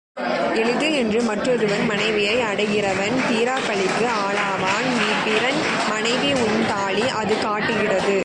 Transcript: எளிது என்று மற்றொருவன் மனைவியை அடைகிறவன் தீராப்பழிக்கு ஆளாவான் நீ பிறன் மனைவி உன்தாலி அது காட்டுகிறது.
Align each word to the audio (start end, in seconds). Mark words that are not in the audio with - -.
எளிது 0.53 0.87
என்று 0.93 1.19
மற்றொருவன் 1.21 1.85
மனைவியை 1.85 2.35
அடைகிறவன் 2.41 3.15
தீராப்பழிக்கு 3.29 4.05
ஆளாவான் 4.21 4.89
நீ 4.97 5.09
பிறன் 5.25 5.59
மனைவி 5.89 6.31
உன்தாலி 6.41 7.05
அது 7.11 7.35
காட்டுகிறது. 7.39 8.17